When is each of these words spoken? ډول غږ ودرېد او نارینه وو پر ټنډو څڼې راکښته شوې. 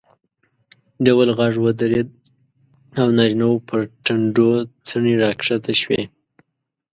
ډول 1.05 1.29
غږ 1.39 1.53
ودرېد 1.63 2.09
او 3.01 3.07
نارینه 3.17 3.45
وو 3.49 3.65
پر 3.69 3.79
ټنډو 4.05 4.49
څڼې 4.87 5.13
راکښته 5.21 5.73
شوې. 5.81 6.01